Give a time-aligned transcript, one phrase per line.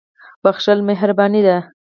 [0.43, 1.57] •بخښل مهرباني ده.